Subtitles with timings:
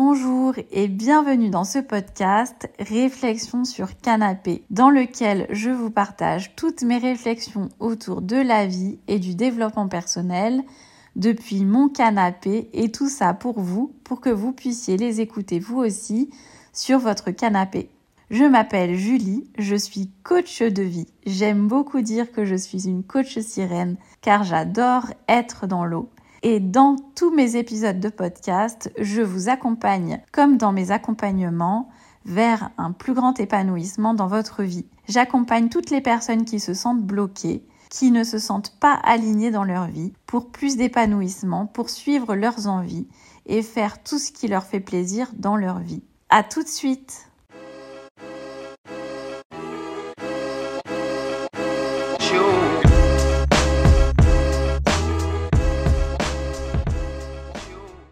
[0.00, 6.82] Bonjour et bienvenue dans ce podcast Réflexion sur canapé, dans lequel je vous partage toutes
[6.82, 10.62] mes réflexions autour de la vie et du développement personnel
[11.16, 15.78] depuis mon canapé et tout ça pour vous, pour que vous puissiez les écouter vous
[15.78, 16.30] aussi
[16.72, 17.90] sur votre canapé.
[18.30, 21.08] Je m'appelle Julie, je suis coach de vie.
[21.26, 26.08] J'aime beaucoup dire que je suis une coach sirène car j'adore être dans l'eau.
[26.42, 31.88] Et dans tous mes épisodes de podcast, je vous accompagne, comme dans mes accompagnements,
[32.24, 34.86] vers un plus grand épanouissement dans votre vie.
[35.08, 39.64] J'accompagne toutes les personnes qui se sentent bloquées, qui ne se sentent pas alignées dans
[39.64, 43.08] leur vie, pour plus d'épanouissement, pour suivre leurs envies
[43.46, 46.02] et faire tout ce qui leur fait plaisir dans leur vie.
[46.28, 47.27] À tout de suite!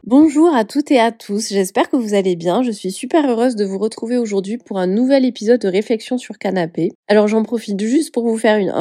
[0.09, 2.63] Bonjour à toutes et à tous, j'espère que vous allez bien.
[2.63, 6.39] Je suis super heureuse de vous retrouver aujourd'hui pour un nouvel épisode de réflexion sur
[6.39, 6.93] canapé.
[7.09, 8.73] Alors j'en profite juste pour vous faire une,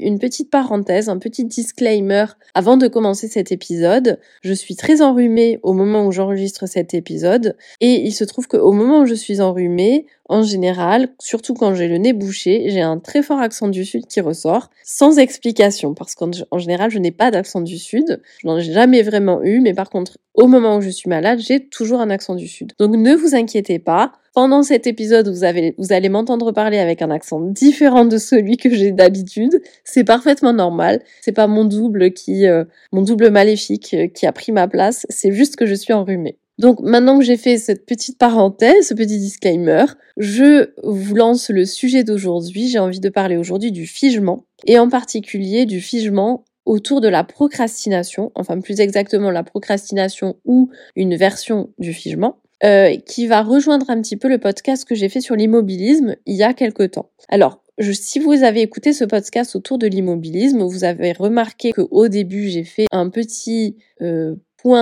[0.00, 4.20] une petite parenthèse, un petit disclaimer avant de commencer cet épisode.
[4.42, 8.72] Je suis très enrhumée au moment où j'enregistre cet épisode et il se trouve qu'au
[8.72, 13.00] moment où je suis enrhumée, en général, surtout quand j'ai le nez bouché, j'ai un
[13.00, 17.32] très fort accent du sud qui ressort, sans explication, parce qu'en général, je n'ai pas
[17.32, 20.80] d'accent du sud, je n'en ai jamais vraiment eu, mais par contre, au moment où
[20.82, 22.74] je suis malade, j'ai toujours un accent du sud.
[22.78, 27.40] Donc ne vous inquiétez pas, pendant cet épisode, vous, allez m'entendre parler avec un accent
[27.40, 29.60] différent de celui que j'ai d'habitude.
[29.82, 31.02] C'est parfaitement normal.
[31.22, 35.04] C'est pas mon double qui, euh, mon double maléfique euh, qui a pris ma place.
[35.08, 36.38] C'est juste que je suis enrhumée.
[36.60, 39.86] Donc maintenant que j'ai fait cette petite parenthèse, ce petit disclaimer,
[40.18, 42.68] je vous lance le sujet d'aujourd'hui.
[42.68, 47.24] J'ai envie de parler aujourd'hui du figement et en particulier du figement autour de la
[47.24, 52.36] procrastination, enfin plus exactement la procrastination ou une version du figement.
[52.62, 56.36] Euh, qui va rejoindre un petit peu le podcast que j'ai fait sur l'immobilisme il
[56.36, 57.08] y a quelque temps.
[57.30, 62.08] Alors, je, si vous avez écouté ce podcast autour de l'immobilisme, vous avez remarqué qu'au
[62.08, 64.34] début j'ai fait un petit euh,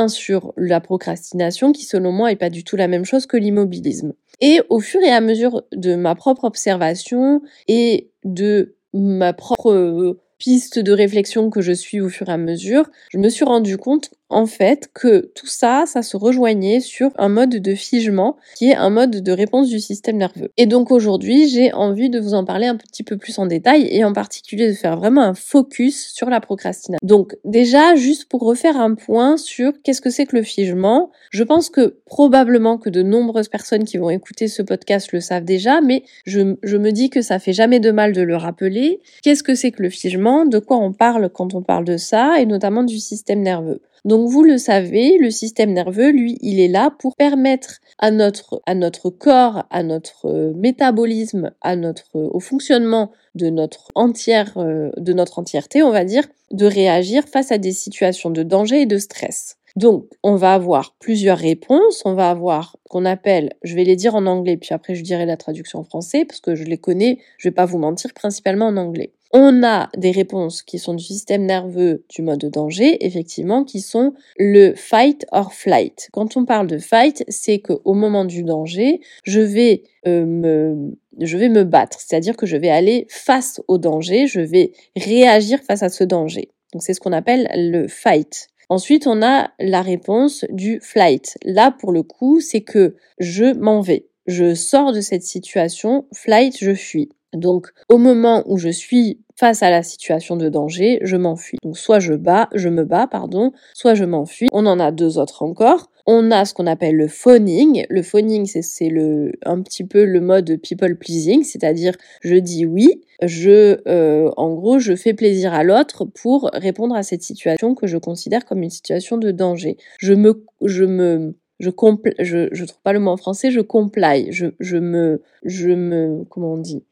[0.09, 4.12] sur la procrastination qui selon moi est pas du tout la même chose que l'immobilisme.
[4.41, 10.21] Et au fur et à mesure de ma propre observation et de ma propre euh,
[10.38, 13.77] piste de réflexion que je suis au fur et à mesure, je me suis rendu
[13.77, 18.71] compte en fait que tout ça, ça se rejoignait sur un mode de figement qui
[18.71, 20.50] est un mode de réponse du système nerveux.
[20.56, 23.88] Et donc aujourd'hui, j'ai envie de vous en parler un petit peu plus en détail
[23.91, 26.99] et en particulier de faire vraiment un focus sur la procrastination.
[27.03, 31.43] Donc déjà, juste pour refaire un point sur qu'est-ce que c'est que le figement, je
[31.43, 35.81] pense que probablement que de nombreuses personnes qui vont écouter ce podcast le savent déjà,
[35.81, 39.00] mais je, me dis que ça fait jamais de mal de le rappeler.
[39.22, 40.47] Qu'est-ce que c'est que le figement?
[40.47, 43.81] De quoi on parle quand on parle de ça et notamment du système nerveux?
[44.04, 48.60] Donc vous le savez, le système nerveux, lui, il est là pour permettre à notre,
[48.66, 54.53] à notre corps, à notre euh, métabolisme, à notre, euh, au fonctionnement de notre entière,
[54.56, 58.82] euh, de notre entièreté, on va dire, de réagir face à des situations de danger
[58.82, 59.58] et de stress.
[59.76, 62.03] Donc, on va avoir plusieurs réponses.
[62.04, 65.25] On va avoir qu'on appelle, je vais les dire en anglais, puis après je dirai
[65.25, 67.19] la traduction en français parce que je les connais.
[67.37, 69.12] Je vais pas vous mentir, principalement en anglais.
[69.33, 74.15] On a des réponses qui sont du système nerveux du mode danger, effectivement, qui sont
[74.39, 76.09] le fight or flight.
[76.12, 81.37] Quand on parle de fight, c'est qu'au moment du danger, je vais euh, me je
[81.37, 85.83] vais me battre, c'est-à-dire que je vais aller face au danger, je vais réagir face
[85.83, 86.50] à ce danger.
[86.72, 88.49] Donc c'est ce qu'on appelle le fight.
[88.69, 91.38] Ensuite, on a la réponse du flight.
[91.44, 94.06] Là, pour le coup, c'est que je m'en vais.
[94.27, 97.09] Je sors de cette situation, flight, je fuis.
[97.34, 101.59] Donc, au moment où je suis face à la situation de danger, je m'enfuis.
[101.62, 104.49] Donc, soit je bats, je me bats, pardon, soit je m'enfuis.
[104.53, 105.91] On en a deux autres encore.
[106.06, 107.84] On a ce qu'on appelle le phoning.
[107.91, 113.03] Le phoning, c'est le un petit peu le mode people pleasing, c'est-à-dire je dis oui,
[113.22, 117.87] je, euh, en gros, je fais plaisir à l'autre pour répondre à cette situation que
[117.87, 119.77] je considère comme une situation de danger.
[119.99, 123.61] Je me, je me je compl je, je trouve pas le mot en français, je
[123.61, 126.85] comply, je, je me, je me, comment on dit,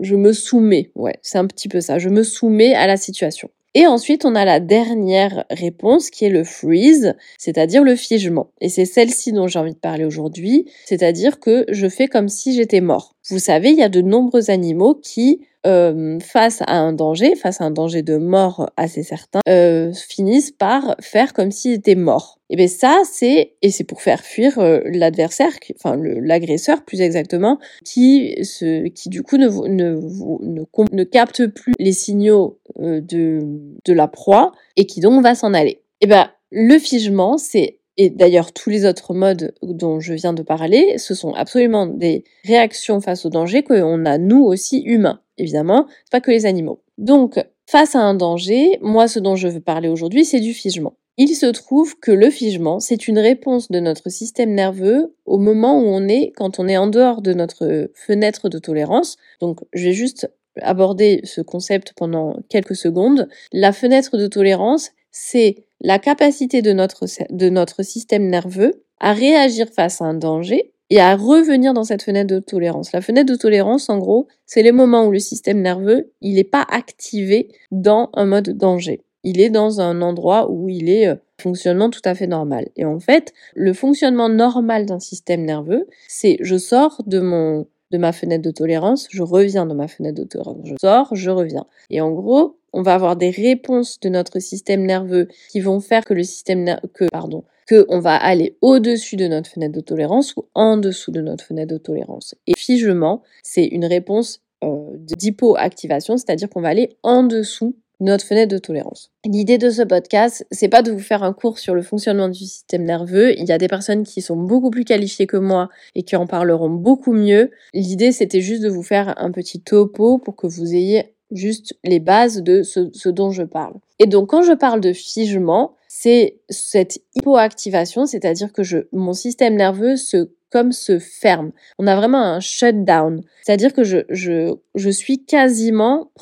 [0.00, 3.50] je me soumets, ouais, c'est un petit peu ça, je me soumets à la situation.
[3.76, 8.50] Et ensuite, on a la dernière réponse qui est le freeze, c'est-à-dire le figement.
[8.60, 12.54] Et c'est celle-ci dont j'ai envie de parler aujourd'hui, c'est-à-dire que je fais comme si
[12.54, 13.13] j'étais mort.
[13.30, 17.62] Vous savez, il y a de nombreux animaux qui euh, face à un danger, face
[17.62, 22.38] à un danger de mort assez certain, euh, finissent par faire comme s'ils étaient morts.
[22.50, 27.58] Et bien ça, c'est et c'est pour faire fuir euh, l'adversaire, enfin l'agresseur plus exactement,
[27.82, 29.94] qui se, qui du coup ne ne,
[30.42, 33.40] ne, ne capte plus les signaux de
[33.86, 35.80] de la proie et qui donc va s'en aller.
[36.02, 40.42] Et ben le figement, c'est et d'ailleurs tous les autres modes dont je viens de
[40.42, 45.20] parler, ce sont absolument des réactions face au danger qu'on a nous aussi humains.
[45.38, 46.80] Évidemment, pas que les animaux.
[46.98, 50.94] Donc, face à un danger, moi ce dont je veux parler aujourd'hui, c'est du figement.
[51.16, 55.78] Il se trouve que le figement, c'est une réponse de notre système nerveux au moment
[55.78, 59.16] où on est, quand on est en dehors de notre fenêtre de tolérance.
[59.40, 60.28] Donc, je vais juste
[60.60, 63.28] aborder ce concept pendant quelques secondes.
[63.52, 69.68] La fenêtre de tolérance, c'est la capacité de notre, de notre système nerveux à réagir
[69.68, 72.92] face à un danger et à revenir dans cette fenêtre de tolérance.
[72.92, 76.42] La fenêtre de tolérance, en gros, c'est les moments où le système nerveux, il n'est
[76.42, 81.16] pas activé dans un mode danger il est dans un endroit où il est euh,
[81.40, 82.68] fonctionnement tout à fait normal.
[82.76, 87.98] Et en fait, le fonctionnement normal d'un système nerveux, c'est je sors de mon de
[87.98, 91.64] ma fenêtre de tolérance, je reviens dans ma fenêtre de tolérance, je sors, je reviens.
[91.90, 96.04] Et en gros, on va avoir des réponses de notre système nerveux qui vont faire
[96.04, 100.34] que le système que pardon, que on va aller au-dessus de notre fenêtre de tolérance
[100.36, 102.34] ou en dessous de notre fenêtre de tolérance.
[102.48, 108.52] Et figement, c'est une réponse euh, d'hypoactivation, c'est-à-dire qu'on va aller en dessous notre fenêtre
[108.52, 109.10] de tolérance.
[109.24, 112.40] L'idée de ce podcast, c'est pas de vous faire un cours sur le fonctionnement du
[112.40, 113.32] système nerveux.
[113.38, 116.26] Il y a des personnes qui sont beaucoup plus qualifiées que moi et qui en
[116.26, 117.50] parleront beaucoup mieux.
[117.72, 121.98] L'idée, c'était juste de vous faire un petit topo pour que vous ayez juste les
[121.98, 123.74] bases de ce, dont je parle.
[123.98, 128.62] Et donc, quand je parle de figement, c'est cette hypoactivation, c'est-à-dire que
[128.92, 131.50] mon système nerveux se comme se ferme.
[131.80, 133.24] On a vraiment un shutdown.
[133.42, 136.12] C'est-à-dire que je, je, je suis quasiment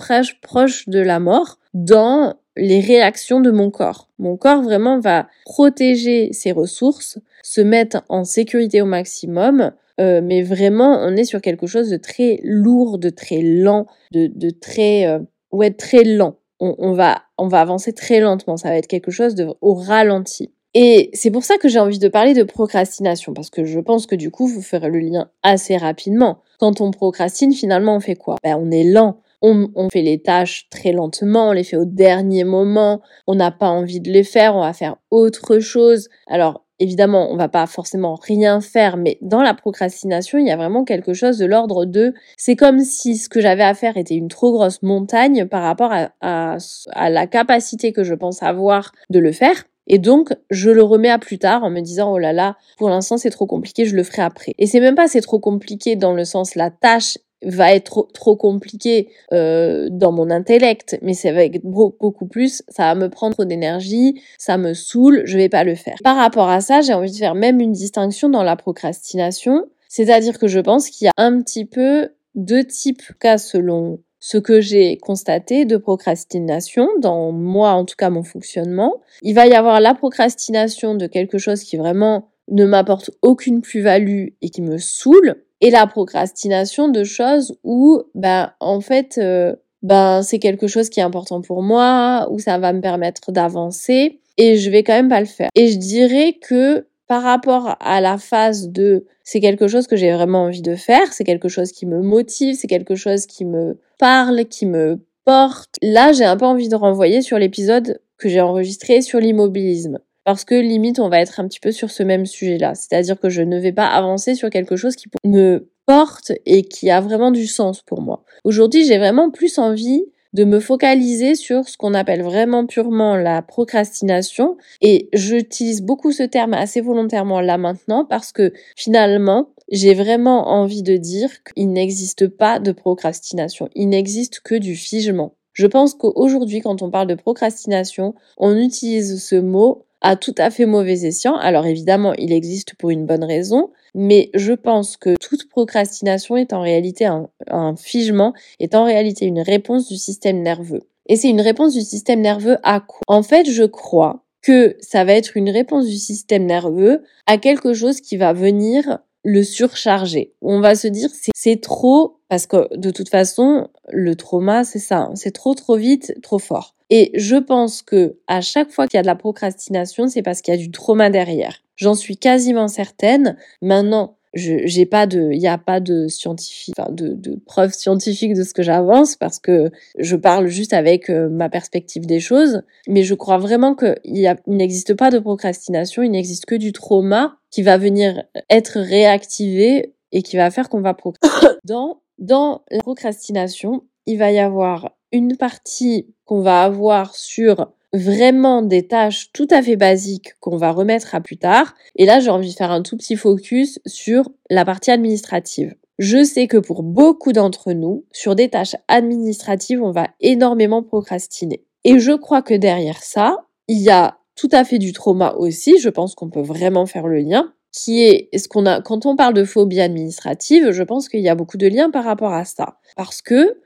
[0.41, 4.09] proche de la mort dans les réactions de mon corps.
[4.19, 10.43] Mon corps vraiment va protéger ses ressources, se mettre en sécurité au maximum, euh, mais
[10.43, 15.07] vraiment on est sur quelque chose de très lourd, de très lent, de, de très
[15.07, 15.21] euh,
[15.51, 16.37] ouais très lent.
[16.61, 18.57] On, on, va on va avancer très lentement.
[18.57, 20.53] Ça va être quelque chose de au ralenti.
[20.75, 24.07] Et c'est pour ça que j'ai envie de parler de procrastination, parce que je pense
[24.07, 26.39] que du coup, vous ferez le lien assez rapidement.
[26.59, 28.37] Quand on procrastine, finalement, on fait quoi?
[28.43, 29.19] Ben, On est lent.
[29.43, 33.69] On, fait les tâches très lentement, on les fait au dernier moment, on n'a pas
[33.69, 36.09] envie de les faire, on va faire autre chose.
[36.29, 40.57] Alors, évidemment, on va pas forcément rien faire, mais dans la procrastination, il y a
[40.57, 44.15] vraiment quelque chose de l'ordre de, c'est comme si ce que j'avais à faire était
[44.15, 46.57] une trop grosse montagne par rapport à, à,
[46.93, 49.65] à la capacité que je pense avoir de le faire.
[49.89, 52.89] Et donc, je le remets à plus tard en me disant, oh là là, pour
[52.89, 54.55] l'instant c'est trop compliqué, je le ferai après.
[54.59, 58.37] Et c'est même pas c'est trop compliqué dans le sens la tâche va être trop,
[58.37, 63.45] compliquée euh, dans mon intellect, mais c'est avec beaucoup plus, ça va me prendre trop
[63.45, 65.97] d'énergie, ça me saoule, je vais pas le faire.
[66.03, 70.39] Par rapport à ça, j'ai envie de faire même une distinction dans la procrastination, c'est-à-dire
[70.39, 74.61] que je pense qu'il y a un petit peu deux types, cas selon ce que
[74.61, 79.01] j'ai constaté de procrastination dans moi, en tout cas mon fonctionnement.
[79.23, 84.29] Il va y avoir la procrastination de quelque chose qui vraiment ne m'apporte aucune plus-value
[84.41, 90.23] et qui me saoule, et la procrastination de choses où, ben, en fait, euh, ben,
[90.23, 94.57] c'est quelque chose qui est important pour moi, où ça va me permettre d'avancer, et
[94.57, 95.49] je vais quand même pas le faire.
[95.55, 100.13] Et je dirais que par rapport à la phase de c'est quelque chose que j'ai
[100.13, 103.79] vraiment envie de faire, c'est quelque chose qui me motive, c'est quelque chose qui me
[103.99, 105.77] parle, qui me porte.
[105.81, 109.99] Là, j'ai un peu envie de renvoyer sur l'épisode que j'ai enregistré sur l'immobilisme.
[110.25, 112.75] Parce que limite, on va être un petit peu sur ce même sujet-là.
[112.75, 116.91] C'est-à-dire que je ne vais pas avancer sur quelque chose qui me porte et qui
[116.91, 118.25] a vraiment du sens pour moi.
[118.45, 123.43] Aujourd'hui, j'ai vraiment plus envie de me focaliser sur ce qu'on appelle vraiment purement la
[123.43, 124.57] procrastination.
[124.81, 130.83] Et j'utilise beaucoup ce terme assez volontairement là maintenant parce que finalement, j'ai vraiment envie
[130.83, 133.69] de dire qu'il n'existe pas de procrastination.
[133.75, 135.35] Il n'existe que du figement.
[135.53, 140.51] Je pense qu'aujourd'hui, quand on parle de procrastination, on utilise ce mot à tout à
[140.51, 141.37] fait mauvais escient.
[141.37, 146.53] Alors évidemment, il existe pour une bonne raison, mais je pense que toute procrastination est
[146.53, 150.83] en réalité un, figement, est en réalité une réponse du système nerveux.
[151.07, 153.01] Et c'est une réponse du système nerveux à quoi?
[153.07, 157.75] En fait, je crois que ça va être une réponse du système nerveux à quelque
[157.75, 160.35] chose qui va venir le surcharger.
[160.43, 164.99] On va se dire c'est trop parce que de toute façon le trauma c'est ça,
[164.99, 165.13] hein.
[165.15, 166.75] c'est trop trop vite, trop fort.
[166.95, 170.43] Et je pense que à chaque fois qu'il y a de la procrastination, c'est parce
[170.43, 171.63] qu'il y a du trauma derrière.
[171.75, 173.39] J'en suis quasiment certaine.
[173.63, 178.45] Maintenant, j'ai pas de il y a pas de scientifique de, de preuves scientifiques de
[178.45, 183.03] ce que j'avance parce que je parle juste avec euh, ma perspective des choses mais
[183.03, 186.55] je crois vraiment que il, y a, il n'existe pas de procrastination il n'existe que
[186.55, 192.01] du trauma qui va venir être réactivé et qui va faire qu'on va procrastiner dans
[192.17, 198.87] dans la procrastination il va y avoir une partie qu'on va avoir sur vraiment des
[198.87, 201.75] tâches tout à fait basiques qu'on va remettre à plus tard.
[201.97, 205.75] Et là, j'ai envie de faire un tout petit focus sur la partie administrative.
[205.99, 211.65] Je sais que pour beaucoup d'entre nous, sur des tâches administratives, on va énormément procrastiner.
[211.85, 213.37] Et je crois que derrière ça,
[213.69, 215.79] il y a tout à fait du trauma aussi.
[215.79, 219.17] Je pense qu'on peut vraiment faire le lien qui est ce qu'on a quand on
[219.17, 222.45] parle de phobie administrative, je pense qu'il y a beaucoup de liens par rapport à
[222.45, 223.57] ça parce que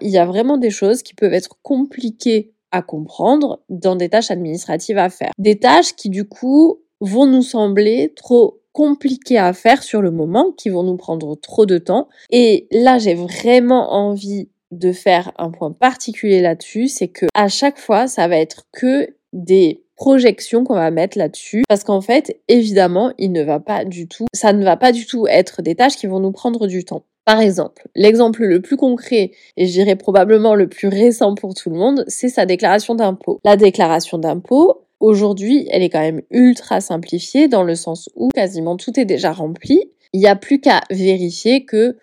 [0.00, 4.30] il y a vraiment des choses qui peuvent être compliquées à comprendre dans des tâches
[4.30, 5.32] administratives à faire.
[5.38, 10.52] Des tâches qui du coup vont nous sembler trop compliquées à faire sur le moment,
[10.52, 12.08] qui vont nous prendre trop de temps.
[12.30, 17.78] Et là, j'ai vraiment envie de faire un point particulier là-dessus, c'est que à chaque
[17.78, 23.12] fois, ça va être que des projections qu'on va mettre là-dessus parce qu'en fait évidemment
[23.18, 25.96] il ne va pas du tout ça ne va pas du tout être des tâches
[25.96, 29.96] qui vont nous prendre du temps par exemple, l'exemple le plus concret, et je dirais
[29.96, 33.38] probablement le plus récent pour tout le monde, c'est sa déclaration d'impôt.
[33.44, 38.76] La déclaration d'impôt, aujourd'hui, elle est quand même ultra simplifiée dans le sens où quasiment
[38.76, 39.90] tout est déjà rempli.
[40.12, 41.96] Il n'y a plus qu'à vérifier que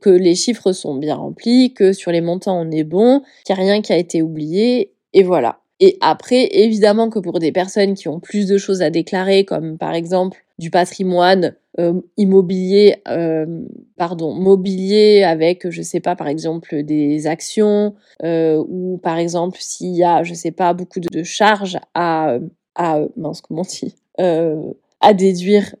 [0.00, 3.60] que les chiffres sont bien remplis, que sur les montants on est bon, qu'il n'y
[3.60, 5.60] a rien qui a été oublié, et voilà.
[5.80, 9.78] Et après, évidemment que pour des personnes qui ont plus de choses à déclarer, comme
[9.78, 13.64] par exemple du patrimoine euh, immobilier, euh,
[13.96, 19.94] pardon, mobilier avec, je sais pas, par exemple des actions, euh, ou par exemple s'il
[19.96, 22.38] y a, je sais pas, beaucoup de, charges à,
[22.76, 25.74] à mince comment on dit, à déduire.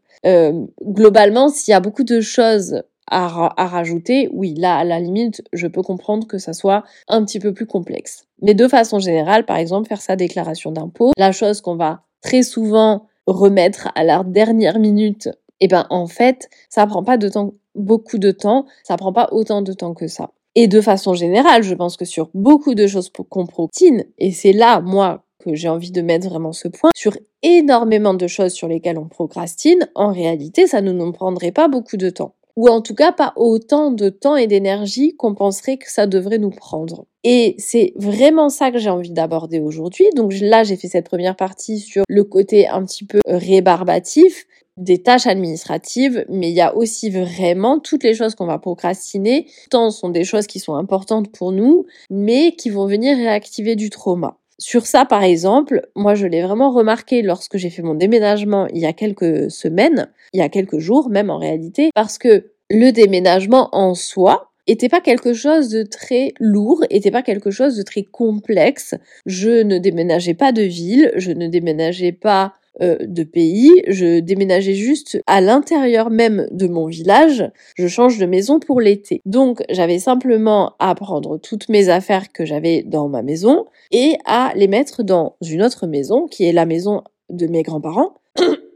[0.82, 5.66] globalement, s'il y a beaucoup de choses à, rajouter, oui, là, à la limite, je
[5.66, 8.24] peux comprendre que ça soit un petit peu plus complexe.
[8.42, 12.42] Mais de façon générale, par exemple, faire sa déclaration d'impôt, la chose qu'on va très
[12.42, 15.28] souvent remettre à la dernière minute,
[15.60, 19.28] eh ben, en fait, ça prend pas de temps, beaucoup de temps, ça prend pas
[19.32, 20.30] autant de temps que ça.
[20.54, 24.52] Et de façon générale, je pense que sur beaucoup de choses qu'on procrastine, et c'est
[24.52, 28.68] là, moi, que j'ai envie de mettre vraiment ce point, sur énormément de choses sur
[28.68, 32.80] lesquelles on procrastine, en réalité, ça ne nous prendrait pas beaucoup de temps ou en
[32.80, 37.06] tout cas pas autant de temps et d'énergie qu'on penserait que ça devrait nous prendre.
[37.24, 40.06] Et c'est vraiment ça que j'ai envie d'aborder aujourd'hui.
[40.14, 44.46] Donc là, j'ai fait cette première partie sur le côté un petit peu rébarbatif
[44.76, 49.46] des tâches administratives, mais il y a aussi vraiment toutes les choses qu'on va procrastiner.
[49.70, 53.88] Tant sont des choses qui sont importantes pour nous, mais qui vont venir réactiver du
[53.90, 54.36] trauma.
[54.58, 58.78] Sur ça, par exemple, moi, je l'ai vraiment remarqué lorsque j'ai fait mon déménagement il
[58.78, 62.90] y a quelques semaines, il y a quelques jours même en réalité, parce que le
[62.90, 67.82] déménagement en soi, était pas quelque chose de très lourd, était pas quelque chose de
[67.82, 68.94] très complexe.
[69.26, 74.74] Je ne déménageais pas de ville, je ne déménageais pas euh, de pays, je déménageais
[74.74, 79.20] juste à l'intérieur même de mon village, je change de maison pour l'été.
[79.24, 84.52] Donc j'avais simplement à prendre toutes mes affaires que j'avais dans ma maison et à
[84.56, 88.14] les mettre dans une autre maison qui est la maison de mes grands-parents.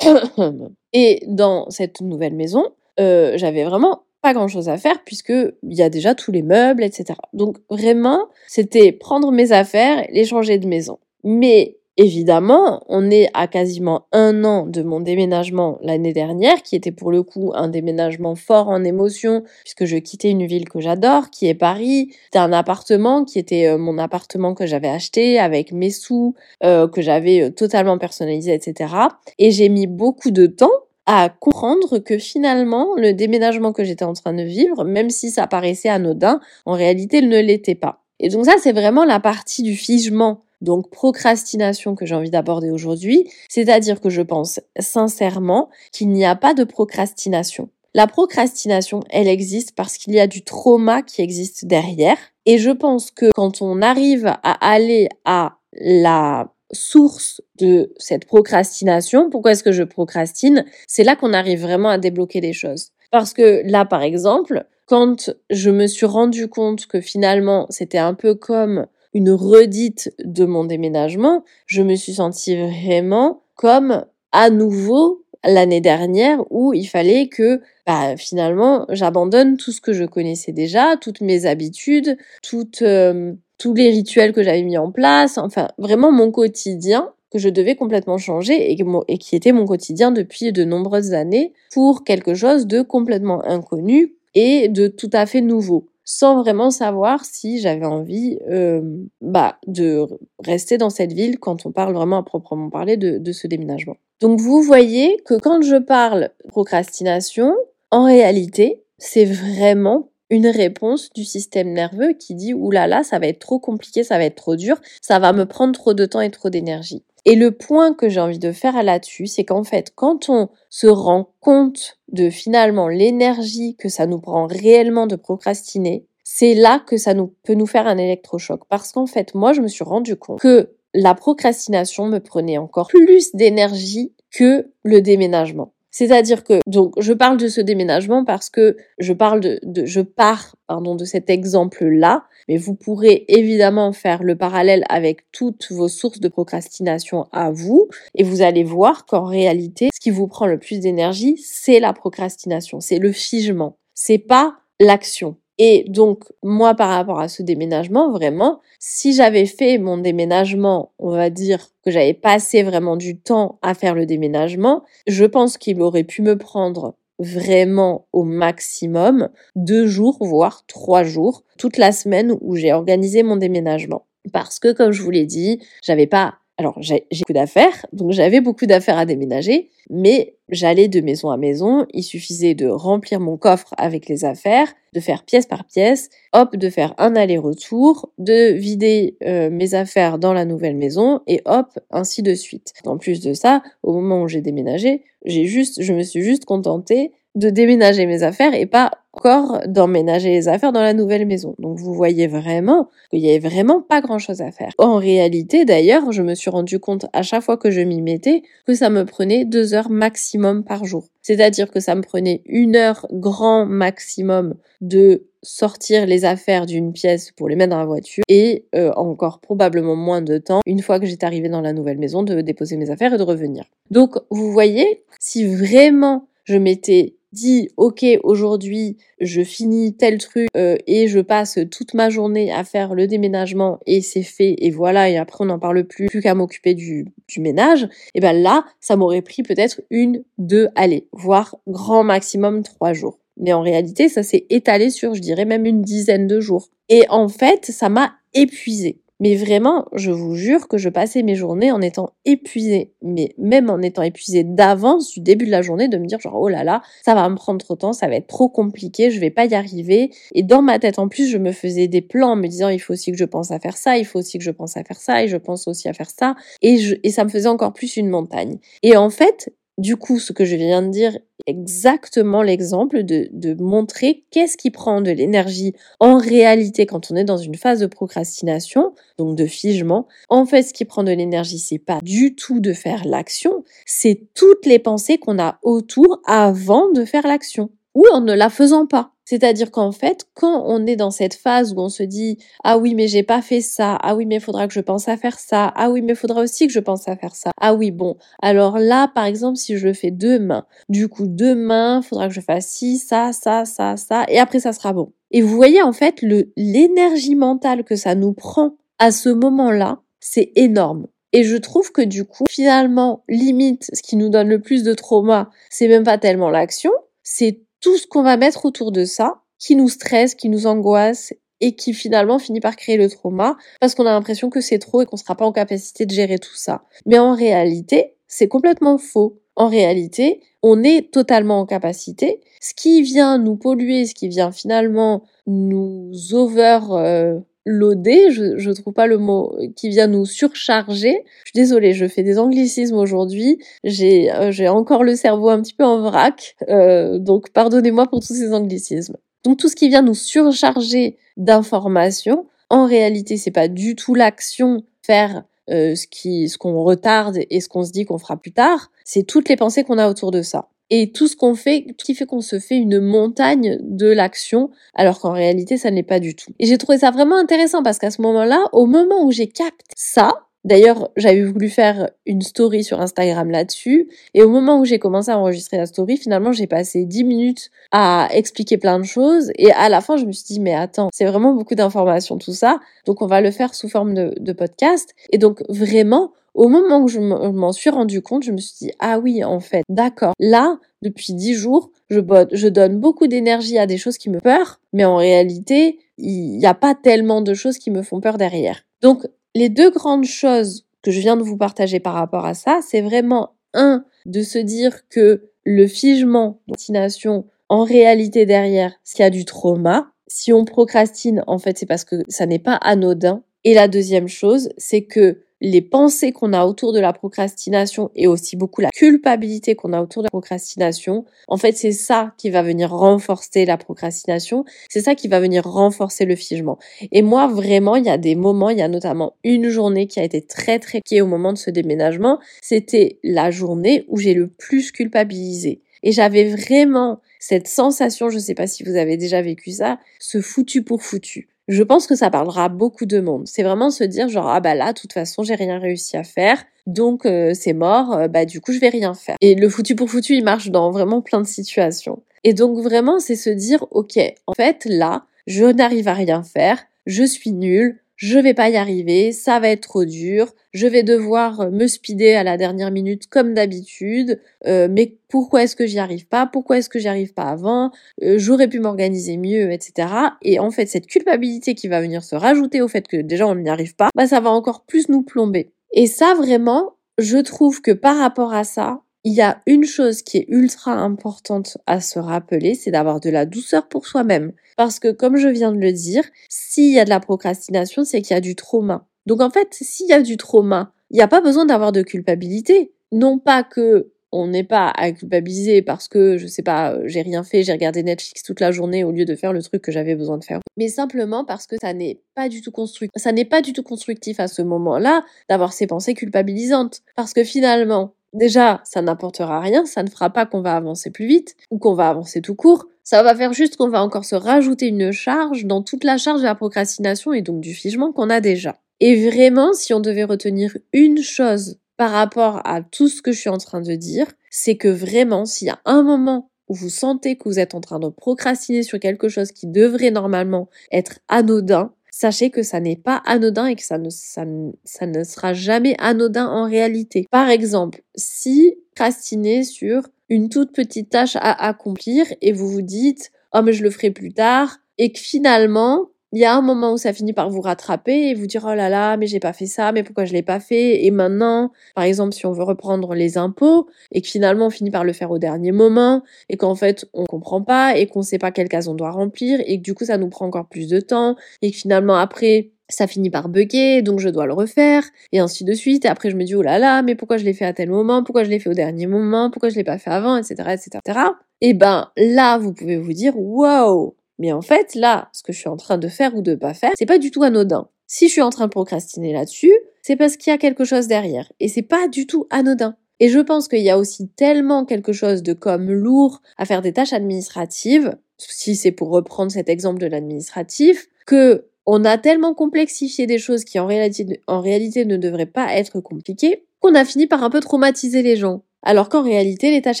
[0.92, 2.64] et dans cette nouvelle maison,
[3.00, 6.42] euh, j'avais vraiment pas grand chose à faire puisque il y a déjà tous les
[6.42, 7.14] meubles, etc.
[7.32, 10.98] Donc vraiment, c'était prendre mes affaires, les changer de maison.
[11.24, 16.92] Mais Évidemment, on est à quasiment un an de mon déménagement l'année dernière, qui était
[16.92, 21.28] pour le coup un déménagement fort en émotion, puisque je quittais une ville que j'adore,
[21.28, 22.08] qui est Paris.
[22.24, 26.88] C'était un appartement qui était euh, mon appartement que j'avais acheté avec mes sous, euh,
[26.88, 28.94] que j'avais euh, totalement personnalisé, etc.
[29.38, 30.70] Et j'ai mis beaucoup de temps
[31.04, 35.46] à comprendre que finalement, le déménagement que j'étais en train de vivre, même si ça
[35.46, 38.00] paraissait anodin, en réalité, il ne l'était pas.
[38.20, 42.70] Et donc ça, c'est vraiment la partie du figement donc procrastination que j'ai envie d'aborder
[42.70, 47.68] aujourd'hui, c'est-à-dire que je pense sincèrement qu'il n'y a pas de procrastination.
[47.94, 52.16] La procrastination, elle existe parce qu'il y a du trauma qui existe derrière.
[52.46, 59.28] Et je pense que quand on arrive à aller à la source de cette procrastination,
[59.28, 62.90] pourquoi est-ce que je procrastine, c'est là qu'on arrive vraiment à débloquer des choses.
[63.10, 68.14] Parce que là, par exemple, quand je me suis rendu compte que finalement, c'était un
[68.14, 75.24] peu comme une redite de mon déménagement, je me suis sentie vraiment comme à nouveau
[75.44, 80.96] l'année dernière où il fallait que bah, finalement j'abandonne tout ce que je connaissais déjà,
[80.96, 86.12] toutes mes habitudes, toutes, euh, tous les rituels que j'avais mis en place, enfin vraiment
[86.12, 90.64] mon quotidien que je devais complètement changer et, et qui était mon quotidien depuis de
[90.64, 96.42] nombreuses années pour quelque chose de complètement inconnu et de tout à fait nouveau sans
[96.42, 98.80] vraiment savoir si j'avais envie euh,
[99.20, 100.08] bah, de
[100.44, 103.96] rester dans cette ville quand on parle vraiment à proprement parler de, de ce déménagement.
[104.20, 107.54] Donc vous voyez que quand je parle procrastination,
[107.92, 113.38] en réalité, c'est vraiment une réponse du système nerveux qui dit oulala, ça va être
[113.38, 116.30] trop compliqué, ça va être trop dur, ça va me prendre trop de temps et
[116.32, 117.04] trop d'énergie.
[117.26, 120.86] Et le point que j'ai envie de faire là-dessus, c'est qu'en fait, quand on se
[120.86, 126.96] rend compte de finalement l'énergie que ça nous prend réellement de procrastiner, c'est là que
[126.96, 128.62] ça peut nous faire un électrochoc.
[128.68, 132.88] Parce qu'en fait, moi, je me suis rendu compte que la procrastination me prenait encore
[132.88, 135.72] plus d'énergie que le déménagement.
[135.90, 140.00] C'est-à-dire que, donc, je parle de ce déménagement parce que je parle de, de je
[140.00, 145.86] pars, pardon, de cet exemple-là, mais vous pourrez évidemment faire le parallèle avec toutes vos
[145.86, 150.46] sources de procrastination à vous, et vous allez voir qu'en réalité, ce qui vous prend
[150.46, 155.36] le plus d'énergie, c'est la procrastination, c'est le figement, c'est pas l'action.
[155.58, 161.10] Et donc, moi, par rapport à ce déménagement, vraiment, si j'avais fait mon déménagement, on
[161.10, 165.80] va dire que j'avais passé vraiment du temps à faire le déménagement, je pense qu'il
[165.82, 172.34] aurait pu me prendre vraiment au maximum deux jours, voire trois jours, toute la semaine
[172.40, 174.06] où j'ai organisé mon déménagement.
[174.32, 178.42] Parce que, comme je vous l'ai dit, j'avais pas alors j'ai beaucoup d'affaires, donc j'avais
[178.42, 183.38] beaucoup d'affaires à déménager, mais j'allais de maison à maison, il suffisait de remplir mon
[183.38, 188.52] coffre avec les affaires, de faire pièce par pièce, hop, de faire un aller-retour, de
[188.52, 192.74] vider euh, mes affaires dans la nouvelle maison et hop, ainsi de suite.
[192.84, 196.44] En plus de ça, au moment où j'ai déménagé, j'ai juste, je me suis juste
[196.44, 201.54] contentée de déménager mes affaires et pas encore d'emménager les affaires dans la nouvelle maison.
[201.58, 204.72] Donc vous voyez vraiment qu'il y avait vraiment pas grand chose à faire.
[204.78, 208.42] En réalité, d'ailleurs, je me suis rendu compte à chaque fois que je m'y mettais
[208.66, 211.08] que ça me prenait deux heures maximum par jour.
[211.22, 217.32] C'est-à-dire que ça me prenait une heure grand maximum de sortir les affaires d'une pièce
[217.32, 221.00] pour les mettre dans la voiture et euh, encore probablement moins de temps une fois
[221.00, 223.64] que j'étais arrivée dans la nouvelle maison de déposer mes affaires et de revenir.
[223.90, 230.76] Donc vous voyez, si vraiment je m'étais dit ok aujourd'hui je finis tel truc euh,
[230.86, 235.08] et je passe toute ma journée à faire le déménagement et c'est fait et voilà
[235.08, 238.64] et après on n'en parle plus plus qu'à m'occuper du, du ménage et ben là
[238.80, 243.18] ça m'aurait pris peut-être une deux allez voire grand maximum trois jours.
[243.36, 246.68] Mais en réalité ça s'est étalé sur je dirais même une dizaine de jours.
[246.88, 251.34] Et en fait ça m'a épuisé mais vraiment, je vous jure que je passais mes
[251.34, 252.94] journées en étant épuisée.
[253.02, 256.40] Mais même en étant épuisée d'avance du début de la journée, de me dire genre,
[256.40, 259.10] oh là là, ça va me prendre trop de temps, ça va être trop compliqué,
[259.10, 260.10] je vais pas y arriver.
[260.34, 262.80] Et dans ma tête, en plus, je me faisais des plans en me disant, il
[262.80, 264.84] faut aussi que je pense à faire ça, il faut aussi que je pense à
[264.84, 266.34] faire ça, et je pense aussi à faire ça.
[266.62, 268.58] Et, je, et ça me faisait encore plus une montagne.
[268.82, 269.50] Et en fait,
[269.80, 271.16] du coup, ce que je viens de dire
[271.46, 277.16] est exactement l'exemple de, de montrer qu'est-ce qui prend de l'énergie en réalité quand on
[277.16, 280.06] est dans une phase de procrastination, donc de figement.
[280.28, 284.28] En fait, ce qui prend de l'énergie, c'est pas du tout de faire l'action, c'est
[284.34, 288.86] toutes les pensées qu'on a autour avant de faire l'action ou en ne la faisant
[288.86, 289.12] pas.
[289.30, 292.96] C'est-à-dire qu'en fait, quand on est dans cette phase où on se dit ah oui
[292.96, 295.72] mais j'ai pas fait ça, ah oui mais faudra que je pense à faire ça,
[295.76, 298.80] ah oui mais faudra aussi que je pense à faire ça, ah oui bon alors
[298.80, 302.66] là par exemple si je le fais demain, du coup demain faudra que je fasse
[302.66, 305.12] ci, ça, ça, ça, ça et après ça sera bon.
[305.30, 310.00] Et vous voyez en fait le l'énergie mentale que ça nous prend à ce moment-là,
[310.18, 311.06] c'est énorme.
[311.32, 314.92] Et je trouve que du coup, finalement, limite, ce qui nous donne le plus de
[314.92, 316.90] trauma, c'est même pas tellement l'action,
[317.22, 321.32] c'est tout ce qu'on va mettre autour de ça qui nous stresse, qui nous angoisse
[321.60, 325.02] et qui finalement finit par créer le trauma parce qu'on a l'impression que c'est trop
[325.02, 326.84] et qu'on sera pas en capacité de gérer tout ça.
[327.06, 329.40] Mais en réalité, c'est complètement faux.
[329.56, 332.40] En réalité, on est totalement en capacité.
[332.60, 338.92] Ce qui vient nous polluer, ce qui vient finalement nous over loader, je, je trouve
[338.92, 341.24] pas le mot qui vient nous surcharger.
[341.44, 343.58] Je suis désolée, je fais des anglicismes aujourd'hui.
[343.84, 348.34] J'ai euh, encore le cerveau un petit peu en vrac, euh, donc pardonnez-moi pour tous
[348.34, 349.16] ces anglicismes.
[349.44, 354.84] Donc tout ce qui vient nous surcharger d'informations, en réalité, c'est pas du tout l'action
[355.02, 358.52] faire euh, ce qui ce qu'on retarde et ce qu'on se dit qu'on fera plus
[358.52, 361.86] tard, c'est toutes les pensées qu'on a autour de ça et tout ce qu'on fait,
[361.96, 366.20] qui fait qu'on se fait une montagne de l'action, alors qu'en réalité, ça n'est pas
[366.20, 366.52] du tout.
[366.58, 369.94] Et j'ai trouvé ça vraiment intéressant parce qu'à ce moment-là, au moment où j'ai capté
[369.96, 370.32] ça,
[370.64, 374.08] D'ailleurs, j'avais voulu faire une story sur Instagram là-dessus.
[374.34, 377.70] Et au moment où j'ai commencé à enregistrer la story, finalement, j'ai passé 10 minutes
[377.92, 379.50] à expliquer plein de choses.
[379.56, 382.52] Et à la fin, je me suis dit, mais attends, c'est vraiment beaucoup d'informations, tout
[382.52, 382.78] ça.
[383.06, 385.14] Donc, on va le faire sous forme de, podcast.
[385.30, 388.92] Et donc, vraiment, au moment où je m'en suis rendu compte, je me suis dit,
[388.98, 390.34] ah oui, en fait, d'accord.
[390.38, 392.20] Là, depuis dix jours, je,
[392.52, 396.66] je donne beaucoup d'énergie à des choses qui me peur, mais en réalité, il n'y
[396.66, 398.82] a pas tellement de choses qui me font peur derrière.
[399.00, 402.80] Donc, les deux grandes choses que je viens de vous partager par rapport à ça,
[402.86, 409.26] c'est vraiment un, de se dire que le figement, destination, en réalité derrière, s'il y
[409.26, 413.42] a du trauma, si on procrastine, en fait, c'est parce que ça n'est pas anodin.
[413.64, 418.26] Et la deuxième chose, c'est que les pensées qu'on a autour de la procrastination et
[418.26, 422.50] aussi beaucoup la culpabilité qu'on a autour de la procrastination, en fait, c'est ça qui
[422.50, 426.78] va venir renforcer la procrastination, c'est ça qui va venir renforcer le figement.
[427.12, 430.20] Et moi, vraiment, il y a des moments, il y a notamment une journée qui
[430.20, 434.34] a été très très qui au moment de ce déménagement, c'était la journée où j'ai
[434.34, 435.82] le plus culpabilisé.
[436.02, 439.98] Et j'avais vraiment cette sensation, je ne sais pas si vous avez déjà vécu ça,
[440.18, 443.46] ce foutu pour foutu je pense que ça parlera beaucoup de monde.
[443.46, 446.24] C'est vraiment se dire genre ah bah là, de toute façon, j'ai rien réussi à
[446.24, 449.36] faire, donc euh, c'est mort, euh, bah du coup je vais rien faire.
[449.40, 452.22] Et le foutu pour foutu, il marche dans vraiment plein de situations.
[452.42, 456.78] Et donc vraiment, c'est se dire ok, en fait là, je n'arrive à rien faire,
[457.06, 461.02] je suis nul, je vais pas y arriver, ça va être trop dur, je vais
[461.02, 465.86] devoir euh, me speeder à la dernière minute comme d'habitude, euh, mais pourquoi est-ce que
[465.86, 469.72] j'y arrive pas, pourquoi est-ce que j'y arrive pas avant, euh, j'aurais pu m'organiser mieux,
[469.72, 470.08] etc.
[470.42, 473.54] Et en fait, cette culpabilité qui va venir se rajouter au fait que déjà on
[473.54, 475.72] n'y arrive pas, bah ça va encore plus nous plomber.
[475.94, 480.22] Et ça vraiment, je trouve que par rapport à ça, il y a une chose
[480.22, 484.52] qui est ultra importante à se rappeler, c'est d'avoir de la douceur pour soi-même.
[484.76, 488.22] Parce que comme je viens de le dire, s'il y a de la procrastination, c'est
[488.22, 489.06] qu'il y a du trauma.
[489.26, 492.02] Donc en fait, s'il y a du trauma, il n'y a pas besoin d'avoir de
[492.02, 492.92] culpabilité.
[493.12, 497.22] Non pas que on n'est pas à culpabiliser parce que, je sais pas, euh, j'ai
[497.22, 499.90] rien fait, j'ai regardé Netflix toute la journée au lieu de faire le truc que
[499.90, 500.60] j'avais besoin de faire.
[500.76, 503.20] Mais simplement parce que ça n'est pas du tout constructif.
[503.20, 507.00] Ça n'est pas du tout constructif à ce moment-là d'avoir ces pensées culpabilisantes.
[507.16, 511.26] Parce que finalement, déjà, ça n'apportera rien, ça ne fera pas qu'on va avancer plus
[511.26, 512.86] vite ou qu'on va avancer tout court.
[513.02, 516.40] Ça va faire juste qu'on va encore se rajouter une charge dans toute la charge
[516.40, 518.76] de la procrastination et donc du figement qu'on a déjà.
[519.00, 523.40] Et vraiment, si on devait retenir une chose par rapport à tout ce que je
[523.40, 526.88] suis en train de dire, c'est que vraiment, s'il y a un moment où vous
[526.88, 531.18] sentez que vous êtes en train de procrastiner sur quelque chose qui devrait normalement être
[531.28, 536.64] anodin, sachez que ça n'est pas anodin et que ça ne, sera jamais anodin en
[536.64, 537.26] réalité.
[537.30, 543.32] Par exemple, si procrastinez sur une toute petite tâche à accomplir et vous vous dites
[543.54, 546.92] oh mais je le ferai plus tard et que finalement il y a un moment
[546.92, 549.52] où ça finit par vous rattraper et vous dire oh là là mais j'ai pas
[549.52, 551.04] fait ça mais pourquoi je l'ai pas fait?
[551.04, 554.90] Et maintenant par exemple si on veut reprendre les impôts et que finalement on finit
[554.90, 558.38] par le faire au dernier moment et qu'en fait on comprend pas et qu'on sait
[558.38, 560.88] pas quelle case on doit remplir et que du coup ça nous prend encore plus
[560.88, 565.04] de temps et que finalement après ça finit par bugger, donc je dois le refaire,
[565.32, 566.04] et ainsi de suite.
[566.04, 567.88] Et après, je me dis, oh là là, mais pourquoi je l'ai fait à tel
[567.88, 570.54] moment, pourquoi je l'ai fait au dernier moment, pourquoi je l'ai pas fait avant, etc.,
[570.72, 571.18] etc.,
[571.60, 575.58] Et ben, là, vous pouvez vous dire, wow, mais en fait, là, ce que je
[575.58, 577.88] suis en train de faire ou de pas faire, c'est pas du tout anodin.
[578.06, 581.08] Si je suis en train de procrastiner là-dessus, c'est parce qu'il y a quelque chose
[581.08, 581.52] derrière.
[581.60, 582.96] Et c'est pas du tout anodin.
[583.20, 586.80] Et je pense qu'il y a aussi tellement quelque chose de comme lourd à faire
[586.80, 592.54] des tâches administratives, si c'est pour reprendre cet exemple de l'administratif, que on a tellement
[592.54, 597.04] complexifié des choses qui en réalité, en réalité ne devraient pas être compliquées, qu'on a
[597.04, 598.62] fini par un peu traumatiser les gens.
[598.82, 600.00] Alors qu'en réalité, les tâches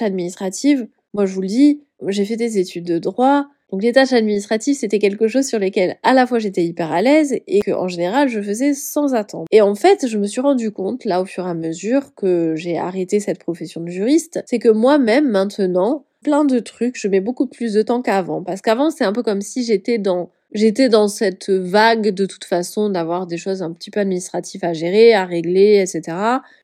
[0.00, 4.12] administratives, moi je vous le dis, j'ai fait des études de droit, donc les tâches
[4.12, 7.70] administratives, c'était quelque chose sur lesquelles à la fois j'étais hyper à l'aise et que
[7.70, 9.46] en général je faisais sans attendre.
[9.50, 12.54] Et en fait, je me suis rendu compte là au fur et à mesure que
[12.56, 17.20] j'ai arrêté cette profession de juriste, c'est que moi-même maintenant, plein de trucs, je mets
[17.20, 20.88] beaucoup plus de temps qu'avant parce qu'avant c'est un peu comme si j'étais dans j'étais
[20.88, 25.14] dans cette vague de toute façon d'avoir des choses un petit peu administratives à gérer,
[25.14, 26.16] à régler, etc.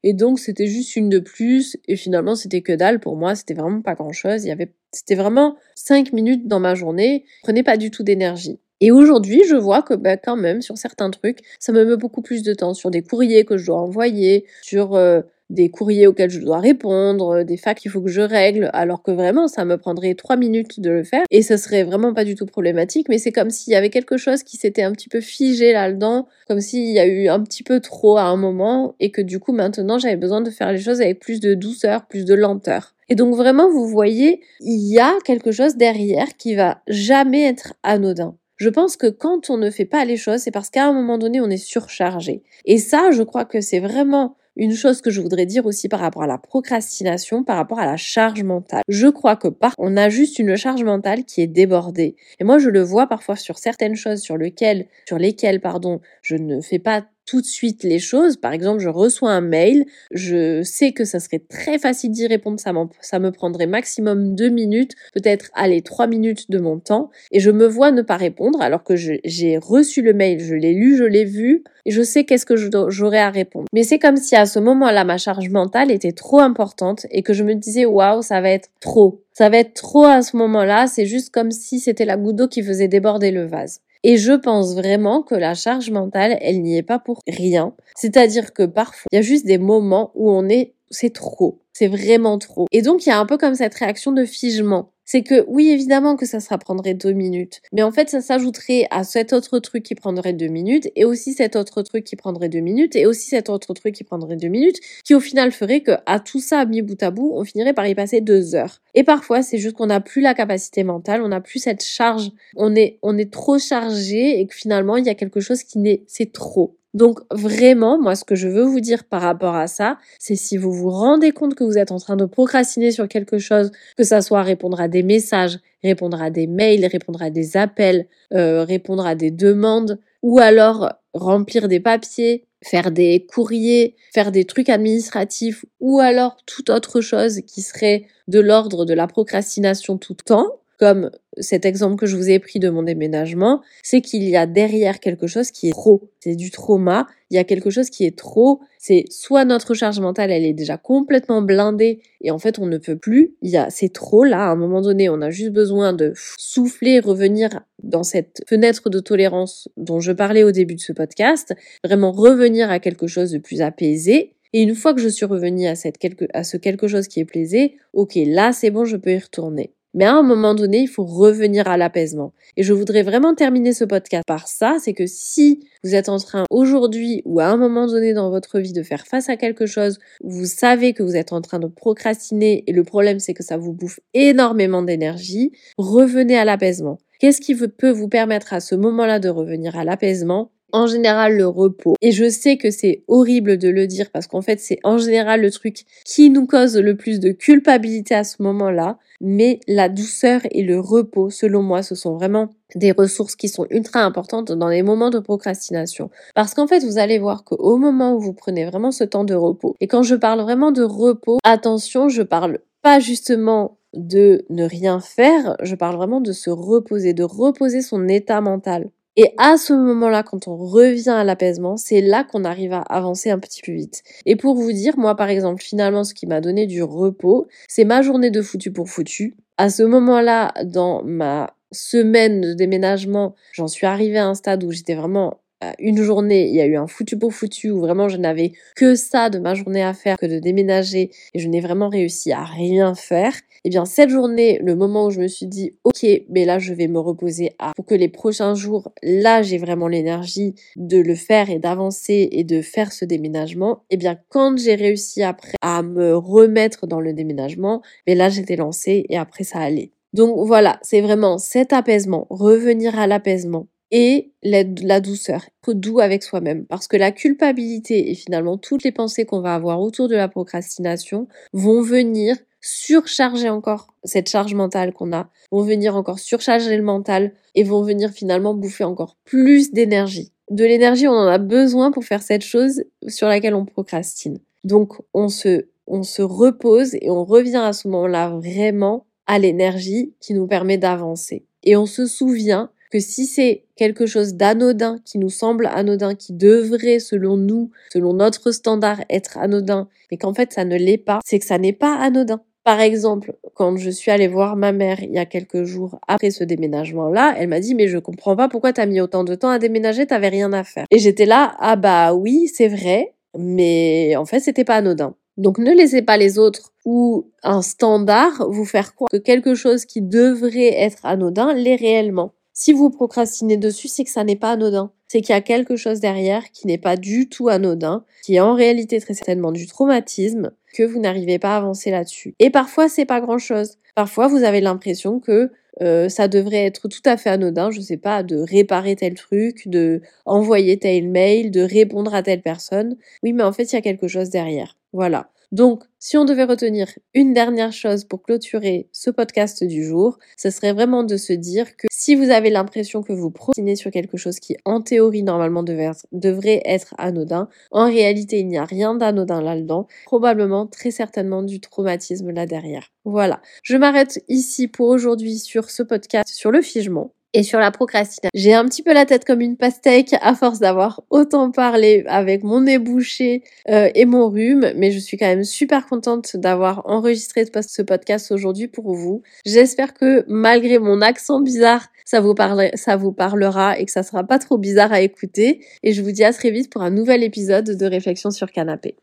[0.03, 3.55] Et donc c'était juste une de plus et finalement c'était que dalle pour moi, c'était
[3.55, 4.45] vraiment pas grand chose.
[4.45, 8.59] Il y avait, c'était vraiment cinq minutes dans ma journée, prenait pas du tout d'énergie.
[8.81, 12.21] Et aujourd'hui, je vois que bah, quand même, sur certains trucs, ça me met beaucoup
[12.21, 16.31] plus de temps sur des courriers que je dois envoyer, sur euh, des courriers auxquels
[16.31, 19.77] je dois répondre, des facs qu'il faut que je règle, alors que vraiment ça me
[19.77, 23.19] prendrait trois minutes de le faire et ce serait vraiment pas du tout problématique, mais
[23.19, 26.61] c'est comme s'il y avait quelque chose qui s'était un petit peu figé là-dedans, comme
[26.61, 29.53] s'il y a eu un petit peu trop à un moment et que du coup
[29.53, 32.95] maintenant j'avais besoin de faire les choses avec plus de douceur, plus de lenteur.
[33.09, 37.75] Et donc vraiment vous voyez, il y a quelque chose derrière qui va jamais être
[37.83, 38.37] anodin.
[38.57, 41.19] Je pense que quand on ne fait pas les choses, c'est parce qu'à un moment
[41.19, 42.43] donné, on est surchargé.
[42.65, 46.01] Et ça, je crois que c'est vraiment une chose que je voudrais dire aussi par
[46.01, 48.83] rapport à la procrastination, par rapport à la charge mentale.
[48.89, 52.17] Je crois que par on a juste une charge mentale qui est débordée.
[52.41, 56.37] Et moi, je le vois parfois sur certaines choses sur lesquelles, sur lesquelles, pardon, je
[56.37, 58.37] ne fais pas tout de suite les choses.
[58.37, 62.59] Par exemple, je reçois un mail, je sais que ça serait très facile d'y répondre,
[62.59, 62.73] ça,
[63.19, 67.67] me prendrait maximum deux minutes, peut-être aller trois minutes de mon temps, et je me
[67.67, 71.25] vois ne pas répondre alors que j'ai reçu le mail, je l'ai lu, je l'ai
[71.25, 72.57] vu, et je sais qu'est-ce que
[72.89, 73.67] j'aurais à répondre.
[73.73, 77.33] Mais c'est comme si à ce moment-là, ma charge mentale était trop importante et que
[77.33, 79.23] je me disais, waouh, ça va être trop.
[79.33, 82.49] Ça va être trop à ce moment-là, c'est juste comme si c'était la goutte d'eau
[82.49, 83.81] qui faisait déborder le vase.
[84.03, 87.75] Et je pense vraiment que la charge mentale, elle n'y est pas pour rien.
[87.97, 91.61] C'est-à-dire que parfois, il y a juste des moments où on est, c'est trop.
[91.73, 92.67] C'est vraiment trop.
[92.73, 95.71] Et donc, il y a un peu comme cette réaction de figement c'est que oui,
[95.71, 99.59] évidemment que ça, ça prendrait deux minutes, mais en fait, ça s'ajouterait à cet autre
[99.61, 103.07] truc qui prendrait deux minutes, et aussi cet autre truc qui prendrait deux minutes, et
[103.07, 106.41] aussi cet autre truc qui prendrait deux minutes, qui au final ferait que à tout
[106.41, 108.83] ça mis bout à bout, on finirait par y passer deux heures.
[108.95, 112.31] Et parfois, c'est juste qu'on n'a plus la capacité mentale, on n'a plus cette charge,
[112.57, 115.79] on est, on est trop chargé, et que finalement, il y a quelque chose qui
[115.79, 116.77] n'est, c'est trop.
[116.97, 120.57] Donc vraiment, moi, ce que je veux vous dire par rapport à ça, c'est si
[120.57, 124.03] vous vous rendez compte que vous êtes en train de procrastiner sur quelque chose, que
[124.03, 128.65] ça soit répondre à des messages, répondre à des mails, répondre à des appels, euh,
[128.65, 134.71] répondre à des demandes, ou alors remplir des papiers, faire des courriers, faire des trucs
[134.71, 140.25] administratifs, ou alors toute autre chose qui serait de l'ordre de la procrastination tout le
[140.25, 144.37] temps, comme cet exemple que je vous ai pris de mon déménagement, c'est qu'il y
[144.37, 146.11] a derrière quelque chose qui est trop.
[146.21, 147.07] C'est du trauma.
[147.31, 148.61] Il y a quelque chose qui est trop.
[148.79, 152.79] C'est soit notre charge mentale, elle est déjà complètement blindée et en fait on ne
[152.79, 153.35] peut plus.
[153.43, 154.49] Il y a, c'est trop là.
[154.49, 159.01] À un moment donné, on a juste besoin de souffler, revenir dans cette fenêtre de
[159.01, 161.55] tolérance dont je parlais au début de ce podcast.
[161.85, 164.33] Vraiment revenir à quelque chose de plus apaisé.
[164.53, 167.21] Et une fois que je suis revenue à, cette quelque, à ce quelque chose qui
[167.21, 169.73] est plaisé, ok, là c'est bon, je peux y retourner.
[169.97, 172.35] Mais à un moment donné, il faut revenir à l'apaisement.
[172.59, 176.19] Et je voudrais vraiment terminer ce podcast par ça, c'est que si vous êtes en
[176.19, 179.65] train aujourd'hui ou à un moment donné dans votre vie de faire face à quelque
[179.65, 183.43] chose, vous savez que vous êtes en train de procrastiner et le problème c'est que
[183.43, 186.99] ça vous bouffe énormément d'énergie, revenez à l'apaisement.
[187.19, 190.51] Qu'est-ce qui peut vous permettre à ce moment-là de revenir à l'apaisement?
[190.73, 191.95] En général le repos.
[192.01, 195.41] Et je sais que c'est horrible de le dire parce qu'en fait c'est en général
[195.41, 198.99] le truc qui nous cause le plus de culpabilité à ce moment-là.
[199.21, 203.67] Mais la douceur et le repos, selon moi, ce sont vraiment des ressources qui sont
[203.71, 206.11] ultra importantes dans les moments de procrastination.
[206.35, 209.35] Parce qu'en fait, vous allez voir qu'au moment où vous prenez vraiment ce temps de
[209.35, 214.65] repos, et quand je parle vraiment de repos, attention, je parle pas justement de ne
[214.65, 218.91] rien faire, je parle vraiment de se reposer, de reposer son état mental.
[219.17, 223.31] Et à ce moment-là, quand on revient à l'apaisement, c'est là qu'on arrive à avancer
[223.31, 224.03] un petit peu vite.
[224.27, 227.85] Et pour vous dire, moi par exemple, finalement, ce qui m'a donné du repos, c'est
[227.85, 229.37] ma journée de foutu pour foutu.
[229.57, 234.71] À ce moment-là, dans ma semaine de déménagement, j'en suis arrivée à un stade où
[234.71, 235.41] j'étais vraiment
[235.79, 238.95] une journée, il y a eu un foutu pour foutu où vraiment je n'avais que
[238.95, 242.45] ça de ma journée à faire que de déménager et je n'ai vraiment réussi à
[242.45, 243.33] rien faire.
[243.35, 246.59] Et eh bien cette journée, le moment où je me suis dit ok, mais là
[246.59, 250.99] je vais me reposer à pour que les prochains jours, là j'ai vraiment l'énergie de
[250.99, 253.83] le faire et d'avancer et de faire ce déménagement.
[253.91, 258.29] Et eh bien quand j'ai réussi après à me remettre dans le déménagement, mais là
[258.29, 259.91] j'étais lancée et après ça allait.
[260.13, 263.67] Donc voilà, c'est vraiment cet apaisement, revenir à l'apaisement
[263.99, 266.67] et la, douceur, être doux avec soi-même.
[266.67, 270.29] Parce que la culpabilité et finalement toutes les pensées qu'on va avoir autour de la
[270.29, 276.83] procrastination vont venir surcharger encore cette charge mentale qu'on a, vont venir encore surcharger le
[276.83, 280.31] mental et vont venir finalement bouffer encore plus d'énergie.
[280.51, 284.41] De l'énergie, on en a besoin pour faire cette chose sur laquelle on procrastine.
[284.65, 290.13] Donc on se, on se repose et on revient à ce moment-là vraiment à l'énergie
[290.21, 291.47] qui nous permet d'avancer.
[291.63, 296.33] Et on se souvient que si c'est quelque chose d'anodin, qui nous semble anodin, qui
[296.33, 301.21] devrait, selon nous, selon notre standard, être anodin, mais qu'en fait ça ne l'est pas,
[301.25, 302.41] c'est que ça n'est pas anodin.
[302.65, 306.33] Par exemple, quand je suis allée voir ma mère il y a quelques jours après
[306.33, 309.51] ce déménagement-là, elle m'a dit mais je comprends pas pourquoi t'as mis autant de temps
[309.51, 310.87] à déménager, t'avais rien à faire.
[310.91, 315.15] Et j'étais là, ah bah oui, c'est vrai, mais en fait c'était pas anodin.
[315.37, 319.85] Donc ne laissez pas les autres ou un standard vous faire croire que quelque chose
[319.85, 322.33] qui devrait être anodin l'est réellement.
[322.59, 324.91] Si vous procrastinez dessus, c'est que ça n'est pas anodin.
[325.09, 328.41] C'est qu'il y a quelque chose derrière qui n'est pas du tout anodin, qui est
[328.41, 332.35] en réalité très certainement du traumatisme, que vous n'arrivez pas à avancer là-dessus.
[332.39, 333.77] Et parfois, c'est pas grand-chose.
[333.95, 337.99] Parfois, vous avez l'impression que euh, ça devrait être tout à fait anodin, je sais
[337.99, 342.97] pas, de réparer tel truc, de envoyer tel mail, de répondre à telle personne.
[343.23, 344.79] Oui, mais en fait, il y a quelque chose derrière.
[344.95, 345.29] Voilà.
[345.53, 350.51] Donc, si on devait retenir une dernière chose pour clôturer ce podcast du jour, ce
[350.51, 354.17] serait vraiment de se dire que si vous avez l'impression que vous procrastinez sur quelque
[354.17, 359.41] chose qui, en théorie, normalement devrait être anodin, en réalité, il n'y a rien d'anodin
[359.41, 362.93] là-dedans, probablement, très certainement du traumatisme là derrière.
[363.05, 363.41] Voilà.
[363.63, 368.31] Je m'arrête ici pour aujourd'hui sur ce podcast sur le figement et sur la procrastination.
[368.35, 372.43] J'ai un petit peu la tête comme une pastèque à force d'avoir autant parlé avec
[372.43, 376.83] mon nez bouché euh, et mon rhume, mais je suis quand même super contente d'avoir
[376.87, 379.23] enregistré ce podcast aujourd'hui pour vous.
[379.45, 382.35] J'espère que malgré mon accent bizarre, ça vous,
[382.75, 385.65] ça vous parlera et que ça sera pas trop bizarre à écouter.
[385.83, 388.97] Et je vous dis à très vite pour un nouvel épisode de Réflexion sur canapé.